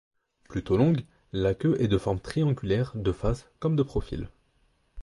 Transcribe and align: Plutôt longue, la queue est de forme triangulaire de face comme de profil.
Plutôt 0.49 0.77
longue, 0.77 1.05
la 1.31 1.53
queue 1.53 1.75
est 1.79 1.87
de 1.87 1.99
forme 1.99 2.19
triangulaire 2.19 2.93
de 2.95 3.11
face 3.11 3.51
comme 3.59 3.75
de 3.75 3.83
profil. 3.83 4.29